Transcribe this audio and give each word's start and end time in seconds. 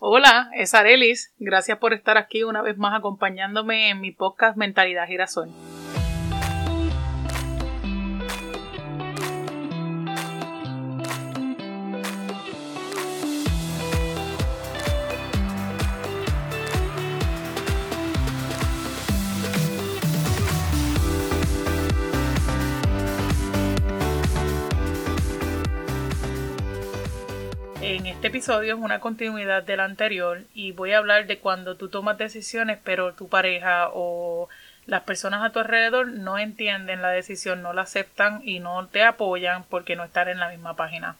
Hola, 0.00 0.48
es 0.54 0.74
Arelis. 0.74 1.34
Gracias 1.40 1.76
por 1.78 1.92
estar 1.92 2.18
aquí 2.18 2.44
una 2.44 2.62
vez 2.62 2.78
más 2.78 2.96
acompañándome 2.96 3.90
en 3.90 4.00
mi 4.00 4.12
podcast 4.12 4.56
Mentalidad 4.56 5.08
Girasol. 5.08 5.48
En 27.80 28.06
este 28.06 28.26
episodio 28.26 28.74
es 28.74 28.80
una 28.80 28.98
continuidad 28.98 29.62
del 29.62 29.78
anterior 29.78 30.42
y 30.52 30.72
voy 30.72 30.92
a 30.92 30.98
hablar 30.98 31.28
de 31.28 31.38
cuando 31.38 31.76
tú 31.76 31.88
tomas 31.88 32.18
decisiones 32.18 32.78
pero 32.82 33.14
tu 33.14 33.28
pareja 33.28 33.90
o 33.92 34.48
las 34.86 35.02
personas 35.02 35.44
a 35.44 35.50
tu 35.50 35.60
alrededor 35.60 36.08
no 36.08 36.38
entienden 36.38 37.02
la 37.02 37.10
decisión, 37.10 37.62
no 37.62 37.72
la 37.72 37.82
aceptan 37.82 38.40
y 38.42 38.58
no 38.58 38.88
te 38.88 39.04
apoyan 39.04 39.62
porque 39.62 39.94
no 39.94 40.02
están 40.02 40.28
en 40.28 40.40
la 40.40 40.48
misma 40.48 40.74
página. 40.74 41.16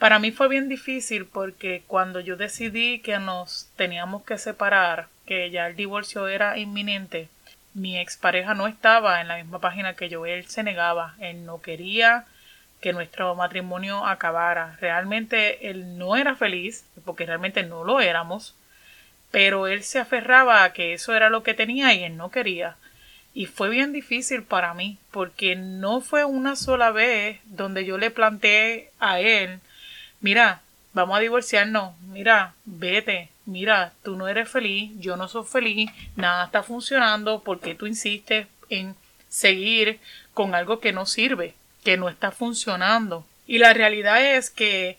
Para 0.00 0.18
mí 0.18 0.32
fue 0.32 0.48
bien 0.48 0.68
difícil 0.68 1.26
porque 1.26 1.84
cuando 1.86 2.18
yo 2.18 2.36
decidí 2.36 2.98
que 2.98 3.20
nos 3.20 3.70
teníamos 3.76 4.24
que 4.24 4.36
separar, 4.36 5.06
que 5.26 5.50
ya 5.50 5.68
el 5.68 5.76
divorcio 5.76 6.26
era 6.26 6.58
inminente, 6.58 7.28
mi 7.74 7.96
expareja 7.98 8.54
no 8.54 8.66
estaba 8.66 9.20
en 9.20 9.28
la 9.28 9.36
misma 9.36 9.60
página 9.60 9.94
que 9.94 10.08
yo, 10.08 10.26
él 10.26 10.46
se 10.46 10.64
negaba, 10.64 11.14
él 11.20 11.46
no 11.46 11.60
quería, 11.60 12.26
que 12.80 12.92
nuestro 12.92 13.34
matrimonio 13.34 14.06
acabara. 14.06 14.76
Realmente 14.80 15.68
él 15.70 15.98
no 15.98 16.16
era 16.16 16.36
feliz, 16.36 16.84
porque 17.04 17.26
realmente 17.26 17.62
no 17.62 17.84
lo 17.84 18.00
éramos, 18.00 18.54
pero 19.30 19.66
él 19.66 19.82
se 19.82 19.98
aferraba 19.98 20.64
a 20.64 20.72
que 20.72 20.94
eso 20.94 21.14
era 21.14 21.30
lo 21.30 21.42
que 21.42 21.54
tenía 21.54 21.92
y 21.94 22.04
él 22.04 22.16
no 22.16 22.30
quería. 22.30 22.76
Y 23.34 23.46
fue 23.46 23.68
bien 23.68 23.92
difícil 23.92 24.42
para 24.42 24.74
mí, 24.74 24.98
porque 25.10 25.54
no 25.56 26.00
fue 26.00 26.24
una 26.24 26.56
sola 26.56 26.90
vez 26.90 27.40
donde 27.44 27.84
yo 27.84 27.98
le 27.98 28.10
planteé 28.10 28.90
a 29.00 29.20
él, 29.20 29.60
mira, 30.20 30.62
vamos 30.92 31.16
a 31.16 31.20
divorciarnos, 31.20 31.98
mira, 32.00 32.54
vete, 32.64 33.28
mira, 33.44 33.92
tú 34.02 34.16
no 34.16 34.28
eres 34.28 34.48
feliz, 34.48 34.92
yo 34.98 35.16
no 35.16 35.28
soy 35.28 35.44
feliz, 35.44 35.90
nada 36.16 36.46
está 36.46 36.62
funcionando 36.62 37.42
porque 37.44 37.74
tú 37.74 37.86
insistes 37.86 38.46
en 38.70 38.96
seguir 39.28 40.00
con 40.32 40.54
algo 40.54 40.80
que 40.80 40.92
no 40.92 41.04
sirve 41.06 41.54
que 41.88 41.96
no 41.96 42.10
está 42.10 42.30
funcionando. 42.30 43.24
Y 43.46 43.56
la 43.56 43.72
realidad 43.72 44.22
es 44.22 44.50
que 44.50 44.98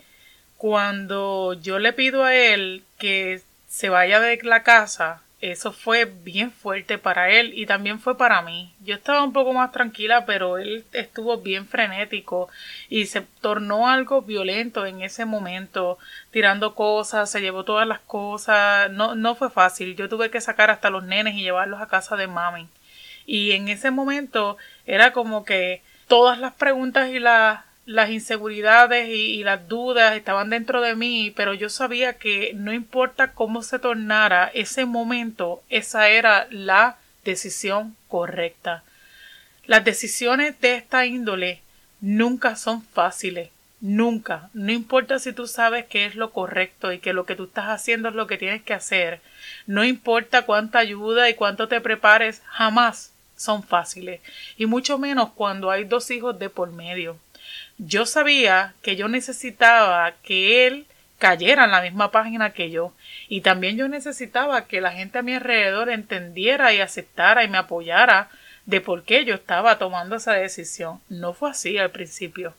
cuando 0.58 1.54
yo 1.54 1.78
le 1.78 1.94
pido 1.94 2.24
a 2.24 2.34
él 2.34 2.84
que 2.98 3.44
se 3.68 3.90
vaya 3.90 4.20
de 4.20 4.40
la 4.42 4.64
casa, 4.64 5.22
eso 5.40 5.72
fue 5.72 6.06
bien 6.06 6.52
fuerte 6.52 6.98
para 6.98 7.30
él 7.30 7.52
y 7.54 7.68
también 7.68 8.00
fue 8.00 8.18
para 8.18 8.42
mí. 8.42 8.74
Yo 8.84 8.96
estaba 8.96 9.24
un 9.24 9.34
poco 9.34 9.54
más 9.54 9.72
tranquila, 9.72 10.26
pero 10.26 10.58
él 10.58 10.84
estuvo 10.92 11.38
bien 11.38 11.68
frenético 11.68 12.50
y 12.90 13.06
se 13.06 13.22
tornó 13.40 13.88
algo 13.88 14.24
violento 14.24 14.88
en 14.88 15.04
ese 15.04 15.26
momento, 15.26 16.00
tirando 16.32 16.74
cosas, 16.74 17.30
se 17.30 17.40
llevó 17.40 17.66
todas 17.66 17.88
las 17.88 18.00
cosas. 18.00 18.90
No, 18.90 19.14
no 19.14 19.36
fue 19.36 19.52
fácil. 19.52 19.96
Yo 19.96 20.10
tuve 20.10 20.32
que 20.32 20.42
sacar 20.42 20.72
hasta 20.72 20.90
los 20.90 21.04
nenes 21.04 21.36
y 21.36 21.44
llevarlos 21.44 21.82
a 21.82 21.88
casa 21.88 22.16
de 22.16 22.26
mami. 22.26 22.68
Y 23.28 23.52
en 23.52 23.68
ese 23.68 23.92
momento 23.92 24.58
era 24.88 25.14
como 25.14 25.46
que 25.46 25.84
todas 26.10 26.40
las 26.40 26.54
preguntas 26.54 27.12
y 27.12 27.20
las 27.20 28.10
inseguridades 28.10 29.10
y, 29.10 29.44
las 29.44 29.70
dudas 29.70 30.18
estaban 30.18 30.50
dentro 30.50 30.82
de 30.82 30.96
mí, 30.96 31.32
pero 31.36 31.54
yo 31.54 31.70
sabía 31.70 32.18
que 32.18 32.52
no 32.56 32.74
importa 32.74 33.32
cómo 33.34 33.62
se 33.62 33.80
tornara 33.80 34.52
ese 34.54 34.86
momento, 34.86 35.62
esa 35.70 36.10
era 36.10 36.48
la 36.50 36.98
decisión 37.24 37.96
correcta. 38.08 38.84
Las 39.66 39.86
decisiones 39.86 40.60
de 40.60 40.76
esta 40.76 41.06
índole 41.06 41.62
nunca 42.02 42.56
son 42.56 42.82
fáciles, 42.82 43.52
nunca. 43.80 44.50
No 44.54 44.72
importa 44.72 45.20
si 45.20 45.32
tú 45.32 45.46
sabes 45.46 45.86
que 45.86 46.08
es 46.08 46.16
lo 46.16 46.32
correcto 46.32 46.92
y 46.92 46.98
que 46.98 47.14
lo 47.14 47.28
que 47.28 47.36
tú 47.36 47.44
estás 47.44 47.68
haciendo 47.68 48.10
es 48.10 48.16
lo 48.16 48.26
que 48.26 48.40
tienes 48.40 48.64
que 48.64 48.74
hacer. 48.74 49.22
No 49.68 49.84
importa 49.84 50.42
cuánta 50.48 50.80
ayuda 50.80 51.30
y 51.30 51.36
cuánto 51.36 51.68
te 51.68 51.82
prepares, 51.82 52.42
jamás 52.48 53.14
son 53.40 53.64
fáciles, 53.64 54.20
y 54.58 54.66
mucho 54.66 54.98
menos 54.98 55.30
cuando 55.30 55.72
hay 55.72 55.86
dos 55.86 56.12
hijos 56.12 56.38
de 56.38 56.50
por 56.50 56.74
medio. 56.74 57.18
Yo 57.78 58.06
sabía 58.06 58.74
que 58.82 58.98
yo 58.98 59.08
necesitaba 59.08 60.12
que 60.22 60.68
él 60.68 60.86
cayera 61.20 61.64
en 61.64 61.72
la 61.72 61.82
misma 61.82 62.12
página 62.12 62.52
que 62.52 62.70
yo, 62.70 62.94
y 63.30 63.40
también 63.40 63.78
yo 63.78 63.88
necesitaba 63.88 64.66
que 64.66 64.82
la 64.82 64.92
gente 64.92 65.20
a 65.20 65.22
mi 65.22 65.36
alrededor 65.36 65.90
entendiera 65.90 66.74
y 66.74 66.82
aceptara 66.82 67.46
y 67.46 67.48
me 67.48 67.58
apoyara 67.58 68.30
de 68.66 68.82
por 68.82 69.04
qué 69.04 69.24
yo 69.24 69.36
estaba 69.36 69.78
tomando 69.78 70.18
esa 70.18 70.34
decisión. 70.34 71.00
No 71.08 71.34
fue 71.34 71.52
así 71.52 71.78
al 71.78 71.92
principio. 71.92 72.54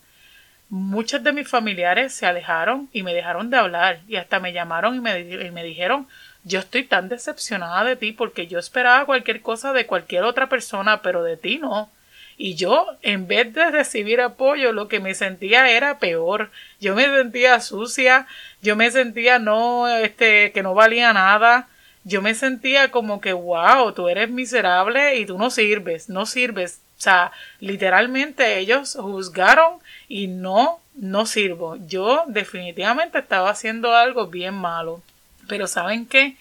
Muchos 0.67 1.23
de 1.23 1.31
mis 1.31 1.47
familiares 1.47 2.11
se 2.13 2.25
alejaron 2.25 2.89
y 2.91 3.03
me 3.03 3.13
dejaron 3.13 3.51
de 3.51 3.57
hablar 3.57 3.99
y 4.07 4.15
hasta 4.15 4.39
me 4.39 4.51
llamaron 4.51 4.95
y 4.95 4.99
me, 4.99 5.19
y 5.19 5.51
me 5.51 5.63
dijeron 5.63 6.07
yo 6.43 6.59
estoy 6.59 6.83
tan 6.83 7.09
decepcionada 7.09 7.83
de 7.83 7.95
ti 7.95 8.11
porque 8.11 8.47
yo 8.47 8.59
esperaba 8.59 9.05
cualquier 9.05 9.41
cosa 9.41 9.73
de 9.73 9.85
cualquier 9.85 10.23
otra 10.23 10.47
persona, 10.49 11.01
pero 11.01 11.23
de 11.23 11.37
ti 11.37 11.59
no. 11.59 11.89
Y 12.37 12.55
yo, 12.55 12.87
en 13.03 13.27
vez 13.27 13.53
de 13.53 13.69
recibir 13.69 14.19
apoyo, 14.19 14.71
lo 14.71 14.87
que 14.87 14.99
me 14.99 15.13
sentía 15.13 15.69
era 15.69 15.99
peor. 15.99 16.49
Yo 16.79 16.95
me 16.95 17.05
sentía 17.05 17.59
sucia, 17.59 18.25
yo 18.63 18.75
me 18.75 18.89
sentía 18.89 19.37
no, 19.37 19.87
este, 19.87 20.51
que 20.51 20.63
no 20.63 20.73
valía 20.73 21.13
nada. 21.13 21.67
Yo 22.03 22.23
me 22.23 22.33
sentía 22.33 22.89
como 22.89 23.21
que, 23.21 23.33
wow, 23.33 23.91
tú 23.93 24.09
eres 24.09 24.31
miserable 24.31 25.17
y 25.17 25.27
tú 25.27 25.37
no 25.37 25.51
sirves, 25.51 26.09
no 26.09 26.25
sirves. 26.25 26.81
O 26.97 27.01
sea, 27.01 27.31
literalmente 27.59 28.57
ellos 28.57 28.97
juzgaron 28.99 29.75
y 30.07 30.25
no, 30.27 30.79
no 30.95 31.27
sirvo. 31.27 31.77
Yo 31.87 32.23
definitivamente 32.25 33.19
estaba 33.19 33.51
haciendo 33.51 33.95
algo 33.95 34.27
bien 34.27 34.55
malo. 34.55 35.03
Pero 35.51 35.67
¿saben 35.67 36.05
qué? 36.05 36.37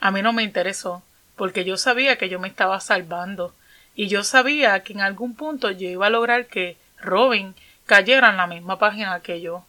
A 0.00 0.10
mí 0.10 0.20
no 0.20 0.32
me 0.32 0.42
interesó, 0.42 1.04
porque 1.36 1.64
yo 1.64 1.76
sabía 1.76 2.18
que 2.18 2.28
yo 2.28 2.40
me 2.40 2.48
estaba 2.48 2.80
salvando, 2.80 3.54
y 3.94 4.08
yo 4.08 4.24
sabía 4.24 4.82
que 4.82 4.94
en 4.94 5.00
algún 5.00 5.36
punto 5.36 5.70
yo 5.70 5.88
iba 5.88 6.08
a 6.08 6.10
lograr 6.10 6.46
que 6.48 6.76
Robin 7.00 7.54
cayera 7.86 8.30
en 8.30 8.36
la 8.36 8.48
misma 8.48 8.76
página 8.76 9.20
que 9.20 9.40
yo. 9.40 9.64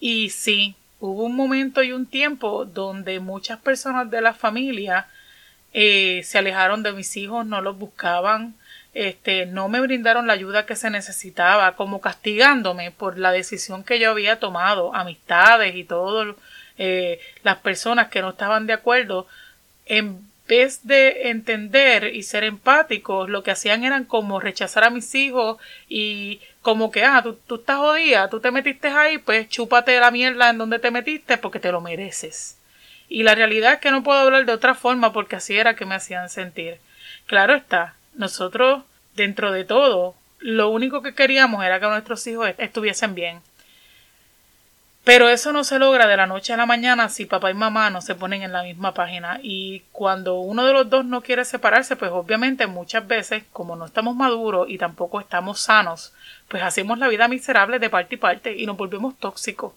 Y 0.00 0.30
sí, 0.30 0.74
hubo 0.98 1.22
un 1.22 1.36
momento 1.36 1.84
y 1.84 1.92
un 1.92 2.06
tiempo 2.06 2.64
donde 2.64 3.20
muchas 3.20 3.60
personas 3.60 4.10
de 4.10 4.20
la 4.20 4.34
familia 4.34 5.06
eh, 5.72 6.22
se 6.24 6.38
alejaron 6.38 6.82
de 6.82 6.90
mis 6.90 7.16
hijos, 7.16 7.46
no 7.46 7.60
los 7.60 7.78
buscaban, 7.78 8.56
este, 8.94 9.46
no 9.46 9.68
me 9.68 9.80
brindaron 9.80 10.26
la 10.26 10.32
ayuda 10.32 10.66
que 10.66 10.76
se 10.76 10.88
necesitaba, 10.88 11.74
como 11.76 12.00
castigándome 12.00 12.92
por 12.92 13.18
la 13.18 13.32
decisión 13.32 13.84
que 13.84 13.98
yo 13.98 14.10
había 14.10 14.38
tomado, 14.38 14.94
amistades 14.94 15.74
y 15.74 15.84
todo 15.84 16.36
eh, 16.78 17.20
las 17.42 17.58
personas 17.58 18.08
que 18.08 18.22
no 18.22 18.30
estaban 18.30 18.66
de 18.66 18.72
acuerdo, 18.72 19.26
en 19.86 20.28
vez 20.46 20.86
de 20.86 21.30
entender 21.30 22.14
y 22.14 22.22
ser 22.22 22.44
empáticos, 22.44 23.28
lo 23.28 23.42
que 23.42 23.50
hacían 23.50 23.84
eran 23.84 24.04
como 24.04 24.40
rechazar 24.40 24.84
a 24.84 24.90
mis 24.90 25.14
hijos 25.14 25.58
y 25.88 26.40
como 26.62 26.90
que, 26.90 27.04
ah, 27.04 27.20
tú, 27.22 27.38
tú 27.46 27.56
estás 27.56 27.78
jodida, 27.78 28.28
tú 28.28 28.40
te 28.40 28.50
metiste 28.50 28.88
ahí, 28.88 29.18
pues 29.18 29.48
chúpate 29.48 29.98
la 29.98 30.10
mierda 30.10 30.50
en 30.50 30.58
donde 30.58 30.78
te 30.78 30.90
metiste 30.90 31.38
porque 31.38 31.60
te 31.60 31.72
lo 31.72 31.80
mereces. 31.80 32.58
Y 33.08 33.22
la 33.22 33.34
realidad 33.34 33.74
es 33.74 33.78
que 33.80 33.90
no 33.90 34.02
puedo 34.02 34.20
hablar 34.20 34.46
de 34.46 34.52
otra 34.52 34.74
forma 34.74 35.12
porque 35.12 35.36
así 35.36 35.56
era 35.58 35.74
que 35.76 35.86
me 35.86 35.94
hacían 35.94 36.28
sentir. 36.28 36.78
Claro 37.26 37.54
está, 37.54 37.94
nosotros, 38.14 38.82
dentro 39.14 39.52
de 39.52 39.64
todo, 39.64 40.14
lo 40.38 40.68
único 40.70 41.02
que 41.02 41.14
queríamos 41.14 41.64
era 41.64 41.80
que 41.80 41.86
nuestros 41.86 42.26
hijos 42.26 42.50
estuviesen 42.58 43.14
bien. 43.14 43.40
Pero 45.04 45.28
eso 45.28 45.52
no 45.52 45.64
se 45.64 45.78
logra 45.78 46.06
de 46.06 46.16
la 46.16 46.26
noche 46.26 46.54
a 46.54 46.56
la 46.56 46.64
mañana 46.64 47.10
si 47.10 47.26
papá 47.26 47.50
y 47.50 47.54
mamá 47.54 47.90
no 47.90 48.00
se 48.00 48.14
ponen 48.14 48.42
en 48.42 48.52
la 48.52 48.62
misma 48.62 48.94
página. 48.94 49.38
Y 49.42 49.80
cuando 49.92 50.36
uno 50.36 50.64
de 50.64 50.72
los 50.72 50.88
dos 50.88 51.04
no 51.04 51.20
quiere 51.20 51.44
separarse, 51.44 51.94
pues 51.94 52.10
obviamente 52.10 52.66
muchas 52.66 53.06
veces, 53.06 53.44
como 53.52 53.76
no 53.76 53.84
estamos 53.84 54.16
maduros 54.16 54.66
y 54.70 54.78
tampoco 54.78 55.20
estamos 55.20 55.60
sanos, 55.60 56.14
pues 56.48 56.62
hacemos 56.62 56.98
la 56.98 57.08
vida 57.08 57.28
miserable 57.28 57.78
de 57.78 57.90
parte 57.90 58.14
y 58.14 58.18
parte 58.18 58.56
y 58.56 58.64
nos 58.64 58.78
volvemos 58.78 59.18
tóxicos. 59.18 59.74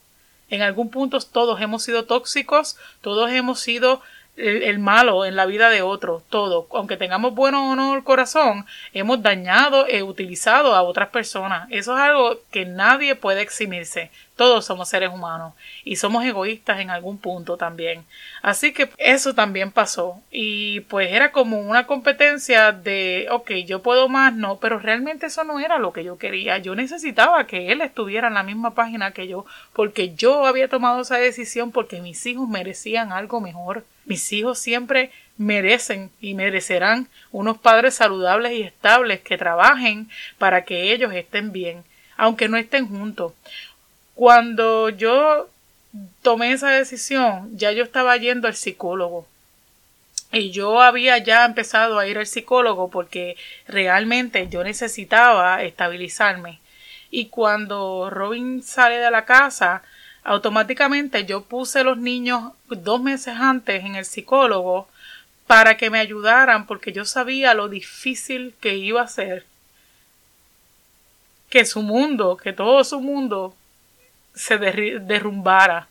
En 0.49 0.61
algún 0.61 0.89
punto 0.89 1.19
todos 1.19 1.59
hemos 1.59 1.83
sido 1.83 2.05
tóxicos, 2.05 2.77
todos 3.01 3.29
hemos 3.29 3.59
sido 3.59 4.01
el, 4.37 4.79
malo 4.79 5.25
en 5.25 5.35
la 5.35 5.45
vida 5.45 5.69
de 5.69 5.81
otros, 5.81 6.23
todo. 6.29 6.67
Aunque 6.73 6.97
tengamos 6.97 7.33
bueno 7.33 7.71
o 7.71 7.75
no 7.75 7.95
el 7.95 8.03
corazón, 8.03 8.65
hemos 8.93 9.21
dañado 9.21 9.87
e 9.87 10.03
utilizado 10.03 10.75
a 10.75 10.83
otras 10.83 11.09
personas. 11.09 11.67
Eso 11.71 11.95
es 11.95 12.03
algo 12.03 12.39
que 12.51 12.65
nadie 12.65 13.15
puede 13.15 13.41
eximirse. 13.41 14.11
Todos 14.35 14.65
somos 14.65 14.89
seres 14.89 15.09
humanos 15.09 15.53
y 15.83 15.95
somos 15.95 16.23
egoístas 16.23 16.79
en 16.79 16.91
algún 16.91 17.17
punto 17.17 17.57
también. 17.57 18.05
Así 18.43 18.71
que 18.71 18.91
eso 18.97 19.33
también 19.33 19.71
pasó. 19.71 20.21
Y 20.29 20.81
pues 20.81 21.11
era 21.11 21.31
como 21.31 21.59
una 21.59 21.87
competencia 21.87 22.71
de, 22.71 23.27
ok, 23.31 23.51
yo 23.65 23.81
puedo 23.81 24.09
más, 24.09 24.35
no, 24.35 24.57
pero 24.57 24.77
realmente 24.77 25.25
eso 25.25 25.43
no 25.43 25.59
era 25.59 25.79
lo 25.79 25.91
que 25.91 26.03
yo 26.03 26.19
quería. 26.19 26.59
Yo 26.59 26.75
necesitaba 26.75 27.47
que 27.47 27.71
él 27.71 27.81
estuviera 27.81 28.27
en 28.27 28.35
la 28.35 28.43
misma 28.43 28.75
página 28.75 29.11
que 29.11 29.27
yo 29.27 29.45
porque 29.73 30.13
yo 30.13 30.45
había 30.45 30.69
tomado 30.69 31.01
esa 31.01 31.17
decisión 31.17 31.71
porque 31.71 32.01
mis 32.01 32.23
hijos 32.27 32.47
merecían 32.47 33.11
algo 33.11 33.41
mejor. 33.41 33.85
Mis 34.07 34.31
hijos 34.31 34.57
siempre 34.57 35.11
merecen 35.37 36.09
y 36.21 36.33
merecerán 36.33 37.09
unos 37.31 37.57
padres 37.57 37.93
saludables 37.95 38.53
y 38.53 38.63
estables 38.63 39.19
que 39.19 39.37
trabajen 39.37 40.09
para 40.37 40.63
que 40.63 40.93
ellos 40.93 41.13
estén 41.13 41.51
bien, 41.51 41.83
aunque 42.15 42.47
no 42.47 42.57
estén 42.57 42.87
juntos. 42.87 43.33
Cuando 44.15 44.89
yo 44.89 45.49
tomé 46.21 46.53
esa 46.53 46.69
decisión, 46.69 47.49
ya 47.57 47.73
yo 47.73 47.83
estaba 47.83 48.15
yendo 48.17 48.47
al 48.47 48.55
psicólogo. 48.55 49.27
Y 50.31 50.51
yo 50.51 50.81
había 50.81 51.17
ya 51.19 51.45
empezado 51.45 51.99
a 51.99 52.07
ir 52.07 52.17
al 52.17 52.27
psicólogo 52.27 52.89
porque 52.89 53.35
realmente 53.67 54.47
yo 54.49 54.63
necesitaba 54.63 55.63
estabilizarme. 55.63 56.59
Y 57.11 57.27
cuando 57.27 58.09
Robin 58.09 58.63
sale 58.63 58.97
de 58.97 59.11
la 59.11 59.25
casa, 59.25 59.83
automáticamente 60.27 61.23
yo 61.23 61.43
puse 61.43 61.85
los 61.85 61.97
niños 61.97 62.51
dos 62.67 63.01
meses 63.01 63.33
antes 63.39 63.85
en 63.85 63.95
el 63.95 64.03
psicólogo 64.03 64.89
para 65.47 65.77
que 65.77 65.89
me 65.89 65.99
ayudaran 65.99 66.67
porque 66.67 66.91
yo 66.91 67.05
sabía 67.05 67.53
lo 67.53 67.69
difícil 67.69 68.53
que 68.59 68.75
iba 68.75 69.01
a 69.01 69.07
ser 69.07 69.45
que 71.49 71.63
su 71.63 71.81
mundo, 71.81 72.35
que 72.35 72.51
todo 72.51 72.83
su 72.83 72.99
mundo 72.99 73.55
se 74.35 74.57
derrumbara, 74.57 75.87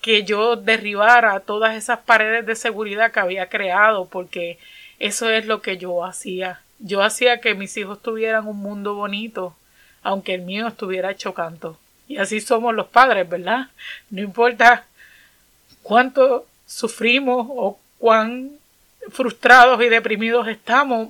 que 0.00 0.24
yo 0.24 0.56
derribara 0.56 1.40
todas 1.40 1.76
esas 1.76 1.98
paredes 1.98 2.46
de 2.46 2.56
seguridad 2.56 3.12
que 3.12 3.20
había 3.20 3.50
creado, 3.50 4.06
porque 4.06 4.58
eso 4.98 5.28
es 5.28 5.44
lo 5.44 5.60
que 5.60 5.76
yo 5.76 6.02
hacía. 6.02 6.62
Yo 6.78 7.02
hacía 7.02 7.42
que 7.42 7.54
mis 7.54 7.76
hijos 7.76 8.00
tuvieran 8.00 8.48
un 8.48 8.56
mundo 8.56 8.94
bonito, 8.94 9.54
aunque 10.02 10.32
el 10.32 10.40
mío 10.40 10.66
estuviera 10.66 11.10
hecho 11.10 11.34
canto. 11.34 11.78
Y 12.08 12.18
así 12.18 12.40
somos 12.40 12.74
los 12.74 12.86
padres, 12.86 13.28
¿verdad? 13.28 13.68
No 14.10 14.20
importa 14.22 14.84
cuánto 15.82 16.46
sufrimos 16.66 17.46
o 17.48 17.78
cuán 17.98 18.52
frustrados 19.10 19.82
y 19.82 19.88
deprimidos 19.88 20.48
estamos, 20.48 21.08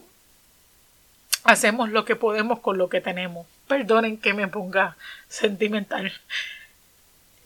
hacemos 1.45 1.91
lo 1.91 2.05
que 2.05 2.17
podemos 2.17 2.61
con 2.61 2.79
lo 2.79 2.89
que 2.89 3.01
tenemos. 3.01 3.47
Perdonen 3.69 4.19
que 4.19 4.35
me 4.35 4.49
ponga 4.49 4.97
sentimental. 5.29 6.13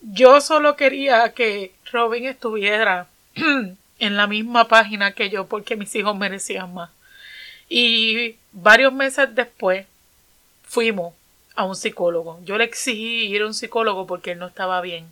Yo 0.01 0.41
solo 0.41 0.75
quería 0.75 1.33
que 1.33 1.73
Robin 1.91 2.25
estuviera 2.25 3.07
en 3.35 4.17
la 4.17 4.27
misma 4.27 4.67
página 4.67 5.11
que 5.11 5.29
yo 5.29 5.47
porque 5.47 5.75
mis 5.75 5.93
hijos 5.95 6.17
merecían 6.17 6.73
más. 6.73 6.89
Y 7.69 8.35
varios 8.51 8.91
meses 8.91 9.33
después 9.33 9.85
fuimos 10.63 11.13
a 11.55 11.65
un 11.65 11.75
psicólogo. 11.75 12.39
Yo 12.43 12.57
le 12.57 12.63
exigí 12.63 13.25
ir 13.27 13.41
a 13.41 13.47
un 13.47 13.53
psicólogo 13.53 14.07
porque 14.07 14.31
él 14.31 14.39
no 14.39 14.47
estaba 14.47 14.81
bien. 14.81 15.11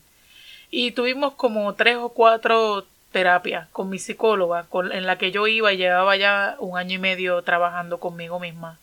Y 0.72 0.92
tuvimos 0.92 1.34
como 1.34 1.74
tres 1.74 1.98
o 1.98 2.10
cuatro 2.10 2.86
terapias 3.12 3.68
con 3.70 3.90
mi 3.90 4.00
psicóloga, 4.00 4.66
con, 4.70 4.92
en 4.92 5.06
la 5.06 5.18
que 5.18 5.32
yo 5.32 5.48
iba 5.48 5.74
y 5.74 5.78
llevaba 5.78 6.16
ya 6.16 6.56
un 6.60 6.78
año 6.78 6.96
y 6.96 7.00
medio 7.00 7.42
trabajando 7.42 8.00
conmigo 8.00 8.40
misma. 8.40 8.78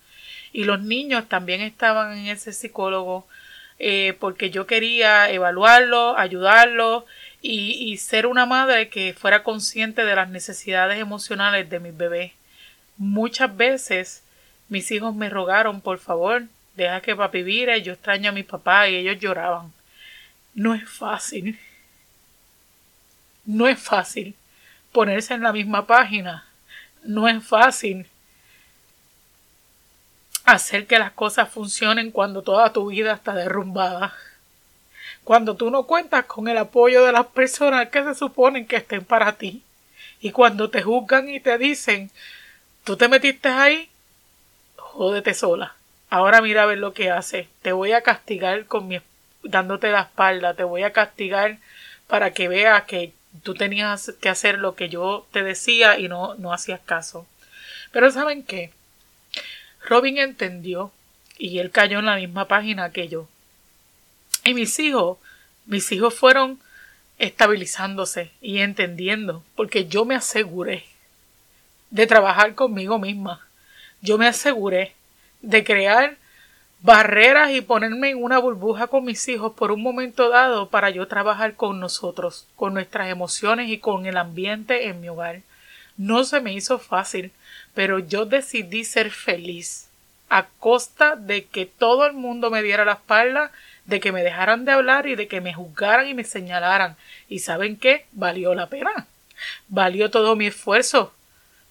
Y 0.53 0.65
los 0.65 0.81
niños 0.81 1.29
también 1.29 1.61
estaban 1.61 2.17
en 2.17 2.27
ese 2.29 2.53
psicólogo 2.53 3.27
eh, 3.79 4.17
porque 4.19 4.51
yo 4.51 4.67
quería 4.67 5.31
evaluarlo, 5.31 6.17
ayudarlo 6.17 7.05
y, 7.43 7.73
y, 7.73 7.99
ser 7.99 8.27
una 8.27 8.47
madre 8.47 8.89
que 8.89 9.13
fuera 9.13 9.43
consciente 9.43 10.05
de 10.05 10.17
las 10.17 10.31
necesidades 10.31 10.99
emocionales 10.99 11.69
de 11.69 11.79
mis 11.79 11.97
bebés. 11.97 12.33
Muchas 12.97 13.55
veces 13.55 14.23
mis 14.69 14.91
hijos 14.91 15.15
me 15.15 15.29
rogaron, 15.29 15.83
por 15.83 15.99
favor, 15.99 16.45
deja 16.77 17.01
que 17.01 17.17
papi 17.17 17.43
vire, 17.43 17.83
yo 17.83 17.95
extraño 17.95 18.31
a 18.31 18.33
mi 18.33 18.43
papá 18.43 18.89
y 18.89 18.97
ellos 18.97 19.19
lloraban. 19.19 19.73
No 20.55 20.75
es 20.75 20.89
fácil. 20.89 21.59
No 23.45 23.67
es 23.67 23.79
fácil 23.79 24.35
ponerse 24.93 25.35
en 25.35 25.43
la 25.43 25.53
misma 25.53 25.87
página. 25.87 26.47
No 27.03 27.29
es 27.29 27.45
fácil 27.45 28.07
hacer 30.45 30.87
que 30.87 30.99
las 30.99 31.13
cosas 31.13 31.49
funcionen 31.49 32.11
cuando 32.11 32.43
toda 32.43 32.73
tu 32.73 32.87
vida 32.87 33.13
está 33.13 33.35
derrumbada. 33.35 34.15
Cuando 35.25 35.57
tú 35.57 35.71
no 35.71 35.85
cuentas 35.85 36.25
con 36.27 36.49
el 36.49 36.57
apoyo 36.57 37.05
de 37.05 37.13
las 37.13 37.27
personas 37.27 37.89
que 37.89 38.05
se 38.05 38.15
suponen 38.15 38.67
que 38.67 38.77
estén 38.77 39.05
para 39.05 39.33
ti. 39.33 39.63
Y 40.21 40.31
cuando 40.31 40.71
te 40.71 40.83
juzgan 40.83 41.29
y 41.29 41.41
te 41.41 41.59
dicen, 41.59 42.11
tú 42.85 42.97
te 42.97 43.09
metiste 43.09 43.49
ahí, 43.49 43.91
jódete 44.77 45.35
sola. 45.35 45.75
Ahora 46.09 46.41
mira 46.41 46.63
a 46.63 46.67
ver 46.67 46.79
lo 46.79 46.95
que 46.95 47.11
hace. 47.11 47.49
Te 47.63 47.73
voy 47.73 47.93
a 47.93 48.03
castigar 48.03 48.67
con 48.67 48.89
mi 48.89 49.01
dándote 49.43 49.91
la 49.91 50.03
espalda, 50.03 50.55
te 50.55 50.65
voy 50.65 50.83
a 50.83 50.93
castigar 50.93 51.59
para 52.07 52.33
que 52.33 52.49
veas 52.49 52.85
que 52.85 53.13
tú 53.43 53.55
tenías 53.55 54.13
que 54.21 54.29
hacer 54.29 54.59
lo 54.59 54.75
que 54.75 54.89
yo 54.89 55.27
te 55.33 55.43
decía 55.43 55.99
y 55.99 56.09
no, 56.09 56.35
no 56.35 56.53
hacías 56.53 56.81
caso. 56.81 57.27
Pero 57.93 58.11
¿saben 58.11 58.43
qué? 58.43 58.73
Robin 59.85 60.19
entendió 60.19 60.93
y 61.39 61.59
él 61.59 61.71
cayó 61.71 61.99
en 61.99 62.07
la 62.07 62.17
misma 62.17 62.49
página 62.49 62.91
que 62.91 63.09
yo. 63.09 63.29
Y 64.45 64.55
mis 64.55 64.79
hijos, 64.79 65.19
mis 65.67 65.91
hijos 65.93 66.15
fueron 66.15 66.61
estabilizándose 67.19 68.31
y 68.41 68.59
entendiendo, 68.59 69.43
porque 69.55 69.87
yo 69.87 70.05
me 70.05 70.15
aseguré 70.15 70.85
de 71.91 72.07
trabajar 72.07 72.55
conmigo 72.55 72.99
misma. 72.99 73.47
Yo 74.03 74.19
me 74.19 74.27
aseguré 74.27 74.96
de 75.47 75.63
crear 75.63 76.17
barreras 76.83 77.53
y 77.53 77.61
ponerme 77.61 78.11
en 78.11 78.23
una 78.23 78.39
burbuja 78.39 78.89
con 78.89 79.05
mis 79.05 79.27
hijos 79.29 79.53
por 79.55 79.71
un 79.71 79.81
momento 79.81 80.29
dado 80.29 80.69
para 80.69 80.91
yo 80.91 81.07
trabajar 81.07 81.55
con 81.55 81.79
nosotros, 81.81 82.47
con 82.57 82.75
nuestras 82.75 83.09
emociones 83.09 83.69
y 83.71 83.79
con 83.79 84.07
el 84.07 84.17
ambiente 84.17 84.89
en 84.89 85.01
mi 85.01 85.09
hogar. 85.09 85.43
No 85.97 86.25
se 86.25 86.41
me 86.41 86.53
hizo 86.53 86.79
fácil, 86.79 87.31
pero 87.75 88.01
yo 88.01 88.27
decidí 88.27 88.85
ser 88.85 89.11
feliz 89.11 89.89
a 90.29 90.47
costa 90.59 91.15
de 91.15 91.45
que 91.45 91.65
todo 91.65 92.07
el 92.07 92.13
mundo 92.13 92.51
me 92.51 92.63
diera 92.63 92.85
la 92.85 92.95
espalda, 92.95 93.53
de 93.85 94.01
que 94.01 94.11
me 94.11 94.25
dejaran 94.25 94.65
de 94.65 94.73
hablar 94.73 95.07
y 95.07 95.15
de 95.15 95.29
que 95.29 95.41
me 95.41 95.55
juzgaran 95.55 96.09
y 96.09 96.15
me 96.15 96.25
señalaran. 96.25 96.97
¿Y 97.29 97.39
saben 97.39 97.77
qué? 97.77 98.07
Valió 98.13 98.53
la 98.55 98.67
pena. 98.67 99.07
Valió 99.69 100.11
todo 100.11 100.35
mi 100.35 100.49
esfuerzo. 100.49 101.13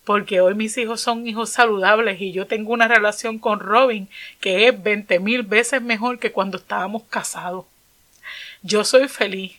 Porque 0.06 0.40
hoy 0.40 0.54
mis 0.56 0.78
hijos 0.78 1.02
son 1.02 1.28
hijos 1.28 1.50
saludables 1.50 2.22
y 2.22 2.31
yo 2.31 2.48
tengo 2.48 2.72
una 2.72 2.88
relación 2.88 3.40
con 3.40 3.60
Robin 3.60 4.07
que 4.40 4.68
es 4.68 4.84
veinte 4.84 5.19
mil 5.19 5.44
veces 5.44 5.81
mejor 5.81 6.19
que 6.19 6.31
cuando 6.31 6.57
estábamos 6.57 7.04
casados. 7.10 7.66
Yo 8.62 8.84
soy 8.84 9.07
feliz. 9.07 9.54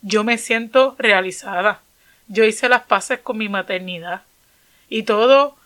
Yo 0.00 0.24
me 0.24 0.38
siento 0.38 0.96
realizada. 0.98 1.82
Yo 2.28 2.44
hice 2.44 2.68
las 2.68 2.82
paces 2.84 3.18
con 3.18 3.38
mi 3.38 3.48
maternidad. 3.48 4.22
Y 4.88 5.02
todo 5.02 5.56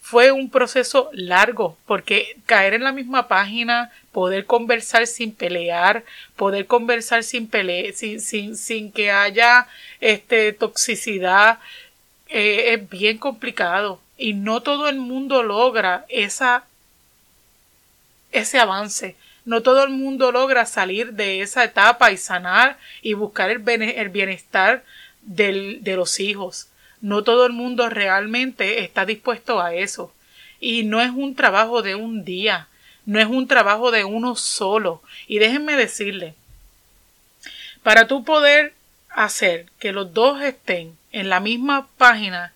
fue 0.00 0.32
un 0.32 0.48
proceso 0.48 1.10
largo, 1.12 1.76
porque 1.84 2.36
caer 2.46 2.72
en 2.72 2.84
la 2.84 2.92
misma 2.92 3.28
página, 3.28 3.90
poder 4.12 4.46
conversar 4.46 5.06
sin 5.06 5.34
pelear, 5.34 6.04
poder 6.36 6.66
conversar 6.66 7.24
sin 7.24 7.46
pele 7.46 7.92
sin, 7.92 8.20
sin, 8.20 8.56
sin 8.56 8.90
que 8.90 9.10
haya 9.10 9.66
este 10.00 10.52
toxicidad, 10.54 11.58
eh, 12.28 12.74
es 12.74 12.88
bien 12.88 13.18
complicado. 13.18 14.00
Y 14.16 14.34
no 14.34 14.62
todo 14.62 14.88
el 14.88 14.96
mundo 14.98 15.42
logra 15.42 16.04
esa 16.08 16.64
ese 18.32 18.58
avance. 18.58 19.16
No 19.44 19.62
todo 19.62 19.84
el 19.84 19.90
mundo 19.90 20.30
logra 20.32 20.66
salir 20.66 21.14
de 21.14 21.40
esa 21.40 21.64
etapa 21.64 22.10
y 22.10 22.18
sanar 22.18 22.78
y 23.00 23.14
buscar 23.14 23.50
el, 23.50 24.08
bienestar 24.10 24.84
del, 25.22 25.82
de 25.82 25.96
los 25.96 26.20
hijos. 26.20 26.68
No 27.00 27.24
todo 27.24 27.46
el 27.46 27.52
mundo 27.52 27.88
realmente 27.88 28.84
está 28.84 29.06
dispuesto 29.06 29.62
a 29.62 29.74
eso. 29.74 30.12
Y 30.60 30.82
no 30.82 31.00
es 31.00 31.10
un 31.10 31.34
trabajo 31.34 31.82
de 31.82 31.94
un 31.94 32.24
día, 32.24 32.68
no 33.06 33.20
es 33.20 33.26
un 33.26 33.46
trabajo 33.46 33.90
de 33.90 34.04
uno 34.04 34.34
solo. 34.34 35.02
Y 35.26 35.38
déjenme 35.38 35.76
decirle, 35.76 36.34
para 37.82 38.06
tú 38.06 38.24
poder 38.24 38.74
hacer 39.08 39.66
que 39.78 39.92
los 39.92 40.12
dos 40.12 40.42
estén 40.42 40.97
en 41.12 41.28
la 41.28 41.40
misma 41.40 41.88
página, 41.96 42.52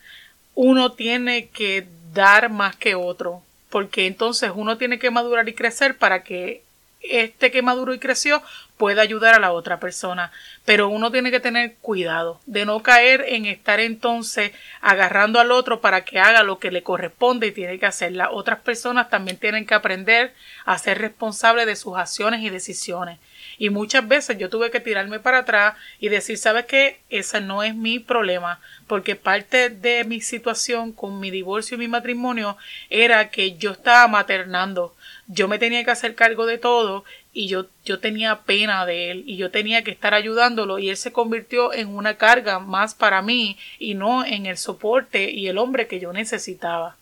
uno 0.55 0.93
tiene 0.93 1.49
que 1.49 1.87
dar 2.13 2.51
más 2.51 2.77
que 2.77 2.95
otro, 2.95 3.43
porque 3.71 4.07
entonces 4.07 4.53
uno 4.55 4.77
tiene 4.77 4.99
que 4.99 5.11
madurar 5.11 5.49
y 5.49 5.55
crecer 5.55 5.97
para 5.97 6.23
que 6.23 6.63
este 7.03 7.51
que 7.51 7.63
maduró 7.63 7.95
y 7.95 7.99
creció 7.99 8.43
pueda 8.77 9.03
ayudar 9.03 9.35
a 9.35 9.41
la 9.41 9.53
otra 9.53 9.81
persona. 9.81 10.33
Pero 10.65 10.89
uno 10.89 11.11
tiene 11.11 11.31
que 11.31 11.41
tener 11.41 11.75
cuidado 11.81 12.41
de 12.47 12.65
no 12.65 12.83
caer 12.83 13.25
en 13.29 13.47
estar 13.47 13.81
entonces 13.81 14.53
agarrando 14.81 15.41
al 15.41 15.53
otro 15.53 15.81
para 15.81 16.05
que 16.05 16.19
haga 16.21 16.43
lo 16.43 16.59
que 16.59 16.71
le 16.71 16.83
corresponde 16.83 17.49
y 17.49 17.53
tiene 17.53 17.79
que 17.79 17.87
hacer. 17.87 18.13
Las 18.13 18.29
otras 18.31 18.61
personas 18.61 19.11
también 19.11 19.37
tienen 19.37 19.67
que 19.67 19.75
aprender 19.75 20.35
a 20.65 20.79
ser 20.79 20.99
responsables 20.99 21.67
de 21.67 21.77
sus 21.77 21.97
acciones 21.97 22.43
y 22.43 22.51
decisiones. 22.51 23.19
Y 23.62 23.71
muchas 23.71 24.09
veces 24.09 24.38
yo 24.38 24.50
tuve 24.50 24.73
que 24.73 24.81
tirarme 24.81 25.21
para 25.21 25.38
atrás 25.38 25.76
y 26.00 26.09
decir, 26.09 26.37
¿sabes 26.37 26.66
qué? 26.66 26.99
Ese 27.11 27.40
no 27.40 27.62
es 27.62 27.76
mi 27.76 28.00
problema, 28.00 28.59
porque 28.88 29.14
parte 29.14 29.71
de 29.71 30.02
mi 30.02 30.21
situación 30.21 30.90
con 30.90 31.21
mi 31.21 31.31
divorcio 31.31 31.76
y 31.76 31.78
mi 31.78 31.87
matrimonio 31.87 32.57
era 32.90 33.31
que 33.31 33.57
yo 33.59 33.71
estaba 33.71 34.09
maternando. 34.09 34.97
Yo 35.28 35.47
me 35.47 35.61
tenía 35.61 35.85
que 35.85 35.92
hacer 35.92 36.16
cargo 36.16 36.45
de 36.45 36.59
todo 36.59 37.04
y 37.33 37.47
yo, 37.47 37.66
yo 37.85 38.00
tenía 38.00 38.40
pena 38.40 38.85
de 38.85 39.12
él 39.12 39.23
y 39.28 39.37
yo 39.37 39.52
tenía 39.52 39.85
que 39.85 39.92
estar 39.92 40.12
ayudándolo 40.12 40.81
y 40.81 40.90
él 40.90 40.97
se 40.97 41.12
convirtió 41.12 41.73
en 41.73 41.87
una 41.87 42.14
carga 42.16 42.59
más 42.59 42.97
para 42.97 43.23
mí 43.23 43.57
y 43.78 43.95
no 43.95 44.25
en 44.25 44.47
el 44.47 44.59
soporte 44.59 45.31
y 45.31 45.47
el 45.47 45.59
hombre 45.59 45.87
que 45.87 46.00
yo 46.00 46.12
necesitaba. 46.12 46.97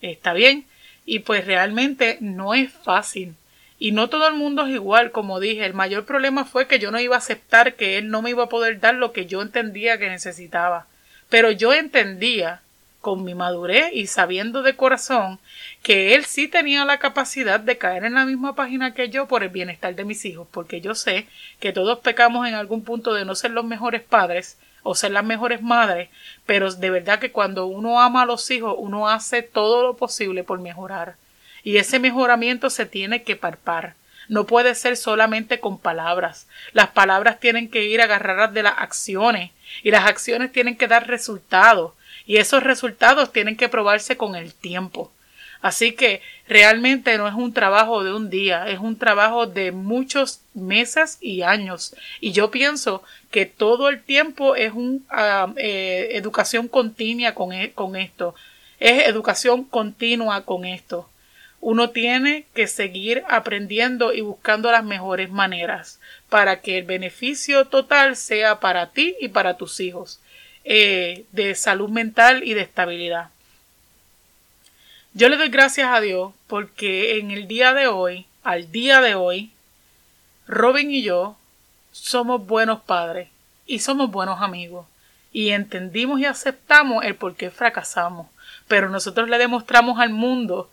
¿Está 0.00 0.32
bien? 0.32 0.66
Y 1.06 1.20
pues 1.20 1.46
realmente 1.46 2.18
no 2.20 2.54
es 2.54 2.72
fácil. 2.72 3.36
Y 3.82 3.90
no 3.90 4.08
todo 4.08 4.28
el 4.28 4.34
mundo 4.34 4.64
es 4.64 4.70
igual, 4.70 5.10
como 5.10 5.40
dije. 5.40 5.66
El 5.66 5.74
mayor 5.74 6.04
problema 6.04 6.44
fue 6.44 6.68
que 6.68 6.78
yo 6.78 6.92
no 6.92 7.00
iba 7.00 7.16
a 7.16 7.18
aceptar 7.18 7.74
que 7.74 7.98
él 7.98 8.10
no 8.10 8.22
me 8.22 8.30
iba 8.30 8.44
a 8.44 8.48
poder 8.48 8.78
dar 8.78 8.94
lo 8.94 9.12
que 9.12 9.26
yo 9.26 9.42
entendía 9.42 9.98
que 9.98 10.08
necesitaba. 10.08 10.86
Pero 11.28 11.50
yo 11.50 11.72
entendía, 11.72 12.62
con 13.00 13.24
mi 13.24 13.34
madurez 13.34 13.90
y 13.92 14.06
sabiendo 14.06 14.62
de 14.62 14.76
corazón, 14.76 15.40
que 15.82 16.14
él 16.14 16.24
sí 16.26 16.46
tenía 16.46 16.84
la 16.84 16.98
capacidad 16.98 17.58
de 17.58 17.76
caer 17.76 18.04
en 18.04 18.14
la 18.14 18.24
misma 18.24 18.54
página 18.54 18.94
que 18.94 19.08
yo 19.08 19.26
por 19.26 19.42
el 19.42 19.48
bienestar 19.48 19.96
de 19.96 20.04
mis 20.04 20.24
hijos, 20.26 20.46
porque 20.52 20.80
yo 20.80 20.94
sé 20.94 21.26
que 21.58 21.72
todos 21.72 21.98
pecamos 21.98 22.46
en 22.46 22.54
algún 22.54 22.84
punto 22.84 23.12
de 23.14 23.24
no 23.24 23.34
ser 23.34 23.50
los 23.50 23.64
mejores 23.64 24.02
padres 24.02 24.58
o 24.84 24.94
ser 24.94 25.10
las 25.10 25.24
mejores 25.24 25.60
madres, 25.60 26.08
pero 26.46 26.72
de 26.72 26.90
verdad 26.90 27.18
que 27.18 27.32
cuando 27.32 27.66
uno 27.66 28.00
ama 28.00 28.22
a 28.22 28.26
los 28.26 28.48
hijos, 28.52 28.76
uno 28.78 29.08
hace 29.08 29.42
todo 29.42 29.82
lo 29.82 29.96
posible 29.96 30.44
por 30.44 30.60
mejorar. 30.60 31.16
Y 31.64 31.76
ese 31.76 31.98
mejoramiento 31.98 32.70
se 32.70 32.86
tiene 32.86 33.22
que 33.22 33.36
parpar. 33.36 33.94
No 34.28 34.46
puede 34.46 34.74
ser 34.74 34.96
solamente 34.96 35.60
con 35.60 35.78
palabras. 35.78 36.46
Las 36.72 36.88
palabras 36.88 37.40
tienen 37.40 37.68
que 37.68 37.84
ir 37.84 38.00
agarradas 38.00 38.54
de 38.54 38.62
las 38.62 38.74
acciones 38.78 39.50
y 39.82 39.90
las 39.90 40.06
acciones 40.06 40.52
tienen 40.52 40.76
que 40.76 40.88
dar 40.88 41.08
resultados 41.08 41.92
y 42.26 42.36
esos 42.36 42.62
resultados 42.62 43.32
tienen 43.32 43.56
que 43.56 43.68
probarse 43.68 44.16
con 44.16 44.36
el 44.36 44.54
tiempo. 44.54 45.12
Así 45.60 45.92
que 45.92 46.22
realmente 46.48 47.16
no 47.16 47.28
es 47.28 47.34
un 47.34 47.52
trabajo 47.52 48.02
de 48.02 48.12
un 48.12 48.30
día, 48.30 48.68
es 48.68 48.80
un 48.80 48.98
trabajo 48.98 49.46
de 49.46 49.70
muchos 49.70 50.40
meses 50.54 51.18
y 51.20 51.42
años. 51.42 51.94
Y 52.20 52.32
yo 52.32 52.50
pienso 52.50 53.04
que 53.30 53.46
todo 53.46 53.88
el 53.88 54.02
tiempo 54.02 54.56
es 54.56 54.72
una 54.72 55.00
ah, 55.10 55.52
eh, 55.56 56.08
educación 56.12 56.66
continua 56.66 57.34
con, 57.34 57.52
e, 57.52 57.72
con 57.72 57.94
esto. 57.94 58.34
Es 58.80 59.06
educación 59.06 59.62
continua 59.62 60.44
con 60.44 60.64
esto. 60.64 61.08
Uno 61.62 61.90
tiene 61.90 62.44
que 62.54 62.66
seguir 62.66 63.22
aprendiendo 63.28 64.12
y 64.12 64.20
buscando 64.20 64.72
las 64.72 64.82
mejores 64.82 65.30
maneras 65.30 66.00
para 66.28 66.60
que 66.60 66.76
el 66.76 66.84
beneficio 66.84 67.66
total 67.66 68.16
sea 68.16 68.58
para 68.58 68.90
ti 68.90 69.14
y 69.20 69.28
para 69.28 69.56
tus 69.56 69.78
hijos 69.78 70.18
eh, 70.64 71.24
de 71.30 71.54
salud 71.54 71.88
mental 71.88 72.42
y 72.42 72.54
de 72.54 72.62
estabilidad. 72.62 73.30
Yo 75.14 75.28
le 75.28 75.36
doy 75.36 75.50
gracias 75.50 75.88
a 75.88 76.00
Dios 76.00 76.32
porque 76.48 77.18
en 77.18 77.30
el 77.30 77.46
día 77.46 77.72
de 77.74 77.86
hoy, 77.86 78.26
al 78.42 78.72
día 78.72 79.00
de 79.00 79.14
hoy, 79.14 79.52
Robin 80.48 80.90
y 80.90 81.04
yo 81.04 81.36
somos 81.92 82.44
buenos 82.44 82.80
padres 82.80 83.28
y 83.66 83.78
somos 83.78 84.10
buenos 84.10 84.42
amigos 84.42 84.86
y 85.32 85.50
entendimos 85.50 86.18
y 86.18 86.24
aceptamos 86.24 87.04
el 87.04 87.14
por 87.14 87.36
qué 87.36 87.52
fracasamos, 87.52 88.26
pero 88.66 88.88
nosotros 88.88 89.30
le 89.30 89.38
demostramos 89.38 90.00
al 90.00 90.10
mundo 90.10 90.68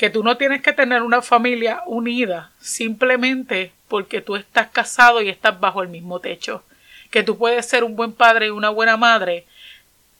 que 0.00 0.08
tú 0.08 0.24
no 0.24 0.38
tienes 0.38 0.62
que 0.62 0.72
tener 0.72 1.02
una 1.02 1.20
familia 1.20 1.82
unida 1.84 2.52
simplemente 2.58 3.70
porque 3.86 4.22
tú 4.22 4.34
estás 4.36 4.70
casado 4.70 5.20
y 5.20 5.28
estás 5.28 5.60
bajo 5.60 5.82
el 5.82 5.90
mismo 5.90 6.20
techo, 6.20 6.64
que 7.10 7.22
tú 7.22 7.36
puedes 7.36 7.66
ser 7.66 7.84
un 7.84 7.96
buen 7.96 8.14
padre 8.14 8.46
y 8.46 8.48
una 8.48 8.70
buena 8.70 8.96
madre 8.96 9.44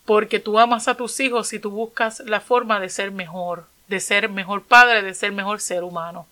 porque 0.05 0.39
tú 0.39 0.59
amas 0.59 0.87
a 0.87 0.97
tus 0.97 1.19
hijos 1.21 1.55
y 1.55 1.61
tú 1.61 1.71
buscas 1.71 2.21
la 2.27 2.41
forma 2.41 2.79
de 2.79 2.91
ser 2.91 3.11
mejor, 3.11 3.69
de 3.89 4.01
ser 4.01 4.29
mejor 4.29 4.65
padre, 4.65 5.01
de 5.01 5.15
ser 5.15 5.33
mejor 5.33 5.63
ser 5.63 5.83
humano. 5.83 6.27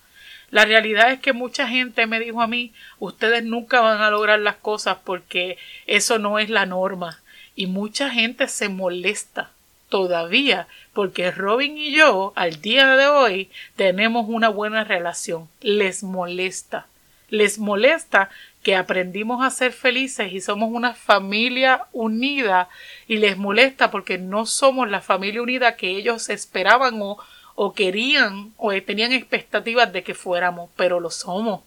La 0.51 0.67
realidad 0.67 1.11
es 1.11 1.21
que 1.21 1.33
mucha 1.33 1.67
gente 1.67 2.07
me 2.07 2.21
dijo 2.21 2.43
a 2.43 2.47
mí, 2.47 2.75
ustedes 2.99 3.45
nunca 3.45 3.81
van 3.81 4.03
a 4.03 4.11
lograr 4.11 4.41
las 4.41 4.57
cosas 4.57 4.99
porque 5.03 5.57
eso 5.87 6.19
no 6.19 6.39
es 6.39 6.51
la 6.51 6.67
norma. 6.67 7.23
Y 7.57 7.67
mucha 7.67 8.11
gente 8.11 8.47
se 8.47 8.69
molesta 8.69 9.53
todavía 9.89 10.69
porque 10.99 11.31
Robin 11.31 11.79
y 11.79 11.93
yo 11.93 12.33
al 12.35 12.61
día 12.61 12.97
de 12.97 13.07
hoy 13.07 13.51
tenemos 13.77 14.27
una 14.29 14.49
buena 14.49 14.83
relación. 14.83 15.49
Les 15.61 16.03
molesta. 16.03 16.89
Les 17.29 17.61
molesta 17.61 18.31
que 18.65 18.75
aprendimos 18.75 19.45
a 19.45 19.51
ser 19.51 19.73
felices 19.73 20.33
y 20.33 20.41
somos 20.41 20.71
una 20.73 20.95
familia 20.95 21.87
unida 21.93 22.69
y 23.07 23.19
les 23.19 23.37
molesta 23.37 23.93
porque 23.93 24.19
no 24.19 24.45
somos 24.45 24.91
la 24.91 25.01
familia 25.01 25.41
unida 25.41 25.77
que 25.77 25.91
ellos 25.91 26.31
esperaban 26.31 27.01
o, 27.01 27.19
o 27.55 27.75
querían 27.75 28.53
o 28.57 28.73
tenían 28.83 29.13
expectativas 29.13 29.93
de 29.93 30.03
que 30.03 30.15
fuéramos, 30.15 30.69
pero 30.75 30.99
lo 30.99 31.11
somos. 31.11 31.61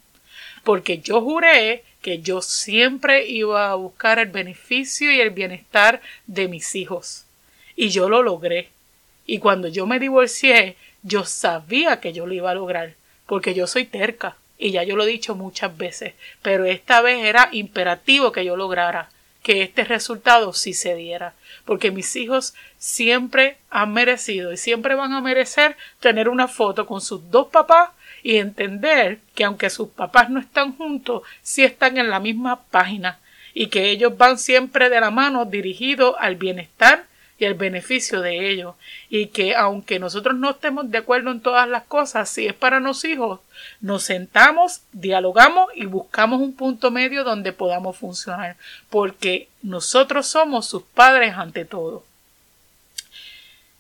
Porque 0.66 0.98
yo 1.00 1.22
juré 1.22 1.86
que 2.02 2.20
yo 2.20 2.42
siempre 2.42 3.28
iba 3.28 3.72
a 3.72 3.76
buscar 3.76 4.20
el 4.20 4.28
beneficio 4.28 5.10
y 5.10 5.22
el 5.22 5.30
bienestar 5.30 6.02
de 6.28 6.50
mis 6.50 6.76
hijos. 6.76 7.28
Y 7.82 7.90
yo 7.90 8.10
lo 8.10 8.22
logré. 8.22 8.70
Y 9.26 9.40
cuando 9.40 9.68
yo 9.68 9.88
me 9.88 9.98
divorcié, 9.98 10.76
yo 11.02 11.26
sabía 11.26 12.00
que 12.00 12.14
yo 12.14 12.28
lo 12.28 12.34
iba 12.36 12.52
a 12.52 12.54
lograr, 12.54 12.94
porque 13.26 13.56
yo 13.56 13.66
soy 13.66 13.86
terca 13.86 14.36
y 14.60 14.70
ya 14.70 14.84
yo 14.84 14.96
lo 14.96 15.04
he 15.04 15.08
dicho 15.08 15.34
muchas 15.34 15.76
veces, 15.76 16.14
pero 16.44 16.66
esta 16.66 17.02
vez 17.02 17.26
era 17.26 17.50
imperativo 17.52 18.32
que 18.32 18.46
yo 18.46 18.56
lograra 18.56 19.10
que 19.42 19.64
este 19.64 19.84
resultado 19.84 20.54
sí 20.54 20.76
se 20.76 20.94
diera, 20.94 21.34
porque 21.66 21.90
mis 21.90 22.16
hijos 22.16 22.54
siempre 22.78 23.58
han 23.72 23.92
merecido 23.94 24.54
y 24.54 24.58
siempre 24.58 24.94
van 24.94 25.14
a 25.14 25.22
merecer 25.22 25.76
tener 26.00 26.30
una 26.30 26.48
foto 26.48 26.86
con 26.86 27.02
sus 27.02 27.32
dos 27.32 27.48
papás 27.48 27.90
y 28.22 28.36
entender 28.36 29.18
que 29.34 29.44
aunque 29.44 29.72
sus 29.72 29.90
papás 29.90 30.30
no 30.30 30.40
están 30.40 30.78
juntos, 30.78 31.24
sí 31.42 31.64
están 31.64 31.98
en 31.98 32.12
la 32.12 32.20
misma 32.20 32.62
página 32.66 33.18
y 33.56 33.70
que 33.70 33.90
ellos 33.90 34.16
van 34.16 34.38
siempre 34.38 34.92
de 34.92 35.02
la 35.02 35.10
mano 35.10 35.46
dirigidos 35.46 36.14
al 36.20 36.36
bienestar 36.36 37.10
y 37.42 37.46
el 37.46 37.56
beneficio 37.56 38.22
de 38.22 38.52
ellos. 38.52 38.76
Y 39.10 39.28
que 39.28 39.56
aunque 39.56 39.98
nosotros 39.98 40.36
no 40.38 40.52
estemos 40.52 40.92
de 40.92 41.00
acuerdo 41.00 41.32
en 41.32 41.42
todas 41.42 41.68
las 41.68 41.84
cosas, 41.86 42.30
si 42.30 42.46
es 42.46 42.54
para 42.54 42.80
los 42.80 43.04
hijos, 43.04 43.40
nos 43.82 44.04
sentamos, 44.04 44.82
dialogamos 44.92 45.70
y 45.76 45.88
buscamos 45.88 46.40
un 46.40 46.54
punto 46.54 46.92
medio 46.92 47.24
donde 47.24 47.52
podamos 47.52 47.98
funcionar. 47.98 48.58
Porque 48.92 49.50
nosotros 49.64 50.28
somos 50.28 50.68
sus 50.68 50.84
padres 50.84 51.34
ante 51.36 51.66
todo. 51.66 52.06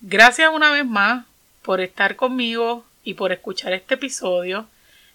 Gracias 0.01 0.49
una 0.51 0.71
vez 0.71 0.87
más 0.87 1.25
por 1.61 1.81
estar 1.81 2.15
conmigo 2.15 2.83
y 3.03 3.13
por 3.13 3.31
escuchar 3.31 3.73
este 3.73 3.93
episodio. 3.93 4.65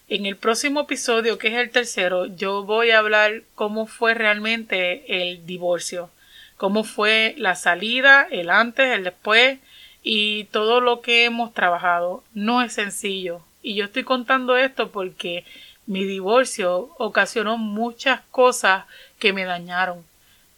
En 0.09 0.25
el 0.25 0.37
próximo 0.37 0.83
episodio, 0.83 1.37
que 1.37 1.49
es 1.49 1.55
el 1.55 1.71
tercero, 1.71 2.27
yo 2.27 2.63
voy 2.63 2.93
a 2.93 3.01
hablar 3.01 3.43
cómo 3.57 3.89
fue 3.89 4.15
realmente 4.15 5.21
el 5.21 5.45
divorcio 5.47 6.11
cómo 6.57 6.85
fue 6.85 7.35
la 7.39 7.55
salida, 7.55 8.27
el 8.31 8.51
antes, 8.51 8.95
el 8.95 9.05
después 9.05 9.59
y 10.03 10.45
todo 10.45 10.81
lo 10.81 11.01
que 11.01 11.25
hemos 11.25 11.53
trabajado. 11.53 12.23
No 12.35 12.63
es 12.63 12.73
sencillo. 12.75 13.43
Y 13.63 13.75
yo 13.75 13.85
estoy 13.85 14.05
contando 14.05 14.57
esto 14.57 14.91
porque 14.91 15.45
mi 15.87 16.05
divorcio 16.05 16.95
ocasionó 16.99 17.59
muchas 17.59 18.21
cosas 18.31 18.85
que 19.19 19.33
me 19.33 19.45
dañaron, 19.45 20.05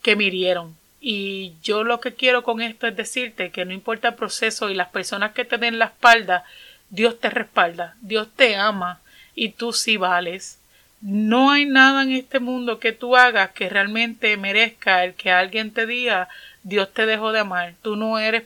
que 0.02 0.16
me 0.16 0.24
hirieron. 0.24 0.76
Y 1.00 1.54
yo 1.62 1.84
lo 1.84 2.00
que 2.00 2.14
quiero 2.14 2.42
con 2.42 2.60
esto 2.60 2.86
es 2.86 2.96
decirte 2.96 3.50
que 3.50 3.64
no 3.64 3.72
importa 3.72 4.08
el 4.08 4.14
proceso 4.14 4.68
y 4.68 4.74
las 4.74 4.88
personas 4.88 5.32
que 5.32 5.44
te 5.44 5.58
den 5.58 5.78
la 5.78 5.86
espalda, 5.86 6.44
Dios 6.90 7.20
te 7.20 7.30
respalda, 7.30 7.94
Dios 8.00 8.28
te 8.34 8.56
ama 8.56 9.00
y 9.34 9.50
tú 9.50 9.72
sí 9.72 9.96
vales. 9.96 10.58
No 11.00 11.50
hay 11.52 11.64
nada 11.64 12.02
en 12.02 12.12
este 12.12 12.40
mundo 12.40 12.80
que 12.80 12.92
tú 12.92 13.16
hagas 13.16 13.50
que 13.50 13.68
realmente 13.68 14.36
merezca 14.36 15.04
el 15.04 15.14
que 15.14 15.30
alguien 15.30 15.72
te 15.72 15.86
diga 15.86 16.28
Dios 16.62 16.92
te 16.92 17.06
dejó 17.06 17.32
de 17.32 17.40
amar, 17.40 17.74
tú 17.82 17.96
no 17.96 18.18
eres 18.18 18.44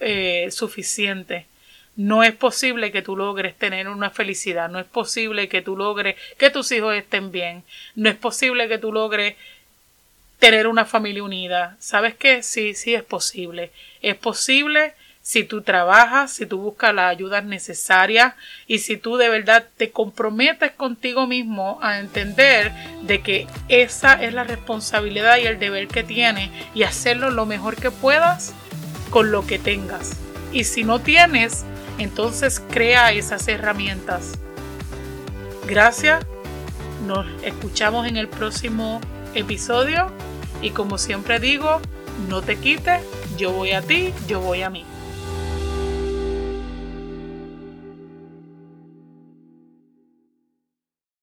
eh, 0.00 0.48
suficiente. 0.50 1.46
No 1.96 2.22
es 2.22 2.34
posible 2.34 2.90
que 2.90 3.02
tú 3.02 3.16
logres 3.16 3.56
tener 3.56 3.88
una 3.88 4.10
felicidad, 4.10 4.70
no 4.70 4.78
es 4.78 4.86
posible 4.86 5.48
que 5.48 5.60
tú 5.60 5.76
logres 5.76 6.16
que 6.38 6.50
tus 6.50 6.72
hijos 6.72 6.94
estén 6.94 7.30
bien, 7.32 7.64
no 7.94 8.08
es 8.08 8.16
posible 8.16 8.68
que 8.68 8.78
tú 8.78 8.92
logres 8.92 9.36
tener 10.38 10.66
una 10.66 10.84
familia 10.84 11.22
unida. 11.22 11.76
¿Sabes 11.78 12.14
qué? 12.14 12.42
Sí, 12.42 12.74
sí 12.74 12.94
es 12.94 13.04
posible. 13.04 13.70
Es 14.00 14.16
posible 14.16 14.94
si 15.22 15.44
tú 15.44 15.62
trabajas, 15.62 16.32
si 16.32 16.46
tú 16.46 16.58
buscas 16.58 16.92
la 16.92 17.08
ayuda 17.08 17.40
necesaria 17.40 18.34
y 18.66 18.80
si 18.80 18.96
tú 18.96 19.16
de 19.16 19.28
verdad 19.28 19.64
te 19.76 19.92
comprometes 19.92 20.72
contigo 20.72 21.28
mismo 21.28 21.78
a 21.80 22.00
entender 22.00 22.72
de 23.02 23.22
que 23.22 23.46
esa 23.68 24.14
es 24.14 24.34
la 24.34 24.42
responsabilidad 24.42 25.38
y 25.38 25.46
el 25.46 25.60
deber 25.60 25.86
que 25.86 26.02
tienes 26.02 26.50
y 26.74 26.82
hacerlo 26.82 27.30
lo 27.30 27.46
mejor 27.46 27.76
que 27.76 27.92
puedas 27.92 28.52
con 29.10 29.30
lo 29.30 29.46
que 29.46 29.60
tengas. 29.60 30.16
Y 30.52 30.64
si 30.64 30.82
no 30.82 31.00
tienes, 31.00 31.64
entonces 31.98 32.60
crea 32.70 33.12
esas 33.12 33.46
herramientas. 33.48 34.38
Gracias 35.66 36.26
Nos 37.06 37.26
escuchamos 37.44 38.06
en 38.08 38.16
el 38.16 38.28
próximo 38.28 39.00
episodio 39.34 40.10
y 40.60 40.70
como 40.70 40.98
siempre 40.98 41.38
digo, 41.38 41.80
no 42.28 42.42
te 42.42 42.56
quites, 42.56 43.02
yo 43.36 43.52
voy 43.52 43.72
a 43.72 43.82
ti, 43.82 44.12
yo 44.28 44.40
voy 44.40 44.62
a 44.62 44.70
mí. 44.70 44.84